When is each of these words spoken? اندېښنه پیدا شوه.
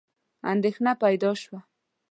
اندېښنه 0.51 0.91
پیدا 1.03 1.31
شوه. 1.41 1.59